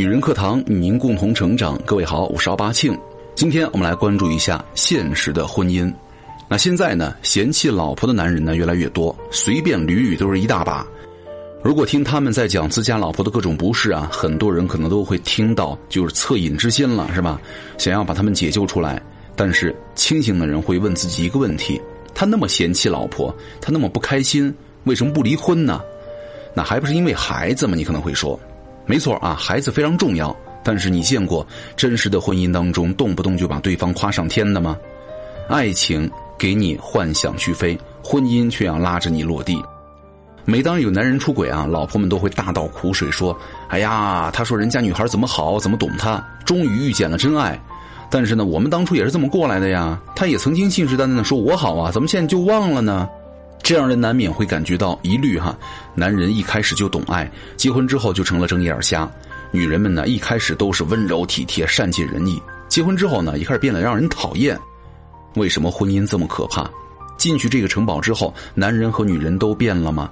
[0.00, 1.78] 女人课堂与您共同成长。
[1.84, 2.98] 各位好，我是奥巴庆。
[3.34, 5.92] 今天我们来关注一下现实的婚姻。
[6.48, 10.86] 那现在呢，嫌弃老婆的男人呢越来越多，随便捋捋都是一大把。
[11.62, 17.38] 如果听他们在讲自家老婆的各种不是啊，很多人可能都会听到就是恻隐之心了，是吧？
[17.76, 19.02] 想要把他们解救出来。
[19.36, 21.78] 但是清醒的人会问自己一个问题：
[22.14, 24.50] 他那么嫌弃老婆，他那么不开心，
[24.84, 25.78] 为什么不离婚呢？
[26.54, 27.74] 那还不是因为孩子吗？
[27.76, 28.40] 你可能会说。
[28.86, 30.34] 没错啊，孩子非常重要。
[30.62, 34.76] 但是你见过真实的婚姻当中动不动就把对方夸上天的吗？
[35.48, 36.08] 爱情
[36.38, 39.60] 给你幻想去飞，婚姻却要拉着你落地。
[40.44, 43.36] 每当有男人出轨啊，老婆们都会大倒苦水说
[43.68, 47.58] ：“哎呀，他说人家女孩怎么好，怎么懂他，终于遇见了真爱。
[48.10, 50.00] 但是呢，我们当初也是这么过来的呀。
[50.14, 53.08] 他也曾经信誓旦旦的说我好啊，怎么现在就忘了呢？”
[53.70, 55.56] 这让人难免会感觉到疑虑哈，
[55.94, 59.08] 男人一开始就懂爱，结婚之后就成了睁眼瞎；
[59.52, 64.58] 女人们呢一开始都是温柔体贴、善解人意，结婚之后呢一开始变得让人讨厌。
[65.36, 66.68] 为什么婚姻这么可怕？
[67.16, 70.10] 进去这个城堡之后，男人和女人都变了吗？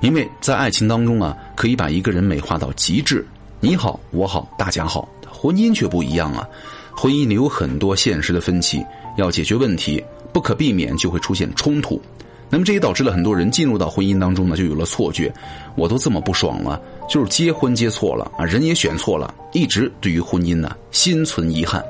[0.00, 3.24] 因为在爱情当中啊，可以把一个人美化到极致，
[3.60, 5.08] 你好我好大家好。
[5.30, 6.44] 婚姻却不一样啊，
[6.92, 8.84] 婚姻里有很多现实的分歧，
[9.16, 12.02] 要解决问题，不可避免就会出现冲突。
[12.50, 15.32] 那么这也导致了很多人进入到婚姻当中呢，就有了错觉，
[15.76, 21.84] 我都这么不爽了，就是结婚结错了啊，人也选错了，一直对于婚姻呢心存遗憾。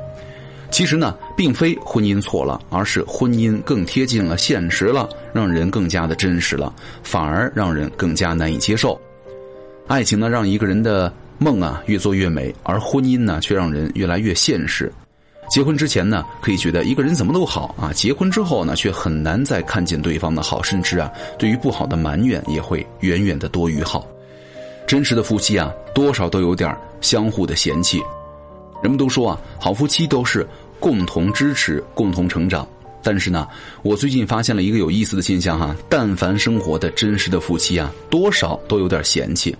[0.70, 6.72] 其实呢，并非婚姻错了，而是婚姻更贴近了现实了，让人更加的真实了，
[7.03, 9.00] 反而让人更加难以接受。
[9.88, 14.92] 爱情呢，让一个人的梦啊越做越美，而婚姻呢，却让人越来越现实。
[15.51, 24.06] 结婚之前呢，可以觉得一个人怎么都好啊；结婚之后呢，却很难再看见对方的好，甚至啊，对于不好的埋怨也会远远的多于好。
[24.87, 28.00] 真实的夫妻啊，多少都有点相互的嫌弃。
[28.81, 30.47] 人们都说啊，好夫妻都是
[30.78, 32.66] 共同支持、共同成长。
[33.03, 33.49] 但是呢，
[33.83, 39.56] 我最近发现了一个有意思的现象哈：但凡生活的真实的夫妻啊，多少都有点嫌弃。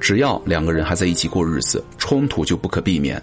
[0.00, 3.22] 只要两个人还在一起过日子，冲突就不可避免。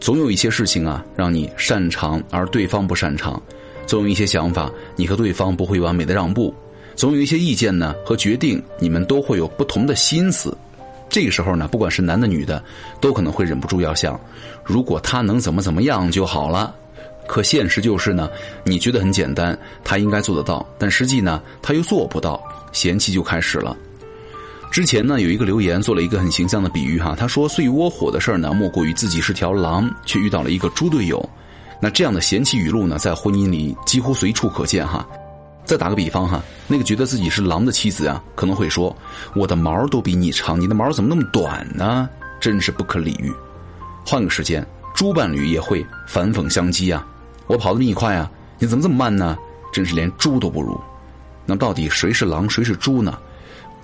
[0.00, 3.40] 总有一些事情啊，让你擅长而对方不擅长；
[3.86, 6.52] 总有一些想法，你和对方不会完美的让步；
[6.96, 10.56] 总有一些意见呢和决定，你们都会有不同的心思。
[11.08, 12.62] 这个时候呢，不管是男的女的，
[13.00, 14.18] 都可能会忍不住要想：
[14.64, 16.74] 如果他能怎么怎么样就好了。
[17.28, 18.28] 可现实就是呢，
[18.64, 23.76] 你觉得很简单，他应该做得到，但实际呢，他又做不到，嫌弃就开始了。
[24.72, 31.28] 之前呢，有一个留言做了一个很形象的比喻哈，他说最窝火的事儿呢，莫过于自己是条狼，却遇到了一个猪队友。
[31.78, 35.06] 那这样的嫌弃语录呢，在婚姻里几乎随处可见哈。
[35.66, 38.96] 再打个比方哈，那个觉得自己是狼的妻子啊，可能会说
[39.36, 42.08] ：“我的毛都比你长，你的毛怎么那么短呢？
[42.40, 43.30] 真是不可理喻。”
[44.06, 47.06] 换个时间，猪伴侣也会反讽相讥啊
[47.46, 49.36] ：“我跑得比你快啊，你怎么这么慢呢？
[49.70, 50.80] 真是连猪都不如。”
[51.44, 53.18] 那到底谁是狼，谁是猪呢？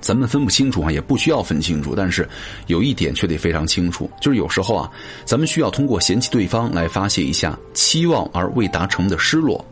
[0.00, 1.94] 咱们分不清楚啊，也不需要分清楚。
[1.97, 2.28] 但是
[2.66, 4.91] 有一点却得非常清楚，就是有时候啊，
[5.25, 9.64] 咱们需要通过嫌弃对方来发泄一下期望而未达成的失落。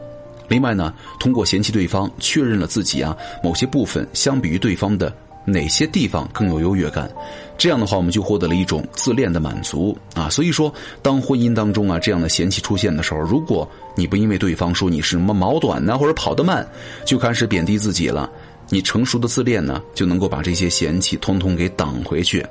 [0.49, 5.13] 另外呢，通过嫌弃对方，确认了自己啊某些部分相比于对方的
[5.45, 7.11] 哪些地方更有优越感。
[7.59, 10.29] 这样的话，我们就获得了一种自恋的满足啊。
[10.29, 10.73] 所以说，
[11.03, 16.65] 当婚姻当中啊这样的嫌弃出现的时候，如果你不因为对方说你是什么毛短呢，或者跑得慢，
[17.05, 18.31] 就开始贬低自己了。
[18.69, 22.45] 你成熟的自恋呢，就能够把这些嫌弃通通给挡回去。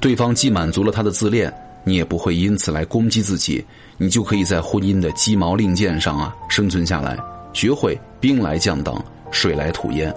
[0.00, 1.52] 对方既满足了他的自恋，
[1.84, 3.64] 你也不会因此来攻击自己，
[3.96, 7.18] 你就可以在婚姻的鸡毛令箭上啊生存下来，
[7.52, 10.14] 学会兵来将挡，水来土掩。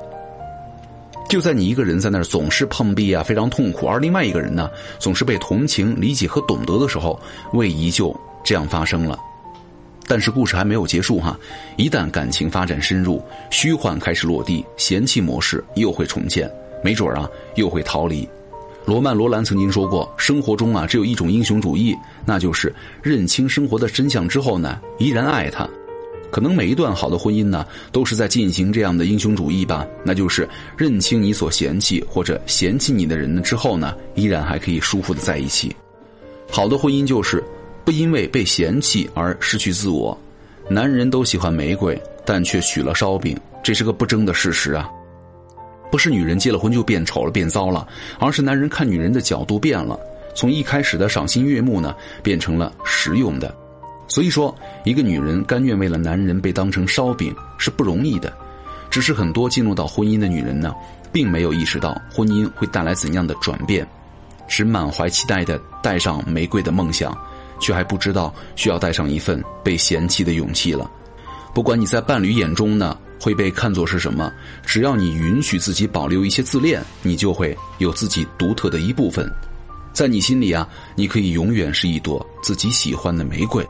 [1.30, 4.69] 就在你一个人在那儿总是碰壁啊，非常痛苦，而另外一个人呢，
[5.00, 7.18] 总是被同情、理解和懂得的时候，
[7.53, 8.13] 位移就
[8.44, 9.18] 这样发生了。
[10.11, 11.39] 但是故事还没有结束哈，
[11.77, 16.51] 一旦感情发展深入，虚幻开始落地，嫌弃模式又会重建，
[16.83, 18.27] 没准啊又会逃离。
[18.83, 21.95] 罗曼·罗兰曾经说过，生活中啊只有一种英雄主义，
[22.25, 25.65] 那就是认清生活的真相之后呢，依然爱他。
[26.30, 30.45] 可能每一段好的婚姻呢，都是在进行这样的英雄主义吧，那就是
[30.75, 35.74] 认清你所嫌弃或者嫌弃你的人之后呢，依然还可以舒服的在一起。
[36.50, 37.41] 好的婚姻就是。
[37.83, 40.18] 不因为被嫌弃而失去自我，
[40.69, 44.89] 男人都喜欢玫瑰，但却娶了烧饼，这是个不争的事实啊！
[45.92, 47.88] 不是女人结了婚就变丑了、变糟了，
[48.19, 50.00] 而是男人看女人的角度变了，
[50.36, 51.94] 从一开始的赏心悦目呢，
[52.24, 53.54] 变成了实用的。
[54.07, 54.56] 所以说，
[54.86, 58.31] 一个女人甘愿为了男人被当成烧饼是不容易的，
[58.89, 60.74] 只是很多进入到婚姻的女人呢，
[61.12, 63.86] 并没有意识到婚姻会带来怎样的转变。
[64.48, 67.18] 只满怀期待的带上玫瑰的梦想，
[67.62, 70.92] 却还不知道需要带上一份被嫌弃的勇气了。
[71.54, 74.31] 不管你在伴侣眼中呢会被看作是什么，
[74.66, 79.31] 只要你允许自己保留一些自恋，你就会有自己独特的一部分。
[79.94, 83.66] 在你心里啊，你可以永远是一朵自己喜欢的玫瑰。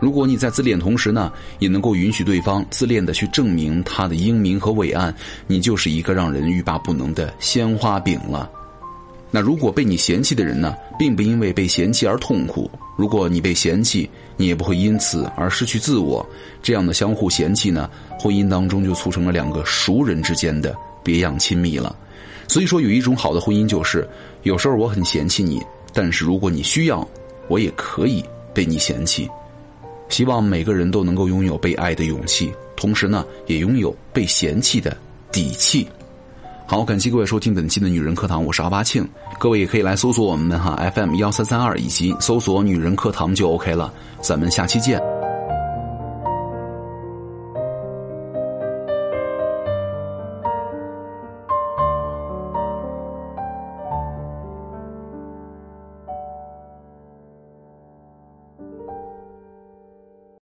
[0.00, 5.14] 如果你在自恋同时呢，也能够允许对方自恋的去证明他的英明和伟岸，
[5.46, 8.50] 你就是一个让人欲罢不能的鲜花饼了。
[9.30, 16.26] 那如果被你嫌弃的人呢，并不因为被嫌弃而痛苦；如果你被嫌弃，你也不会因此而失去自我。
[16.62, 21.94] 这样的相互嫌弃呢，婚姻当中就促成了两个熟人之间的别样亲密了。
[22.48, 24.08] 所以说，有一种好的婚姻就是，
[24.44, 25.62] 有时候我很嫌弃你，
[25.92, 27.06] 但是如果你需要，
[27.48, 29.28] 我也可以被你嫌弃。
[30.08, 34.96] 希望每个人都能够拥有被爱的勇气，同时呢，也拥有被嫌弃的
[35.30, 35.86] 底气。
[36.68, 39.08] 好，感谢各位收听本期的女人课堂，我是阿巴庆。
[39.38, 43.92] 各位也可以来搜索我们哈 FM 幺三三二，以及搜索女人课堂就 OK 了。
[44.20, 45.00] 咱们下期见。